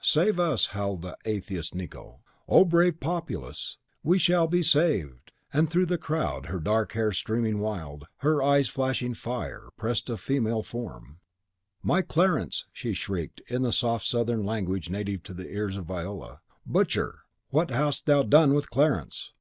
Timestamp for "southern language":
14.06-14.88